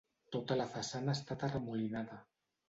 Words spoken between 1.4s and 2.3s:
arremolinada.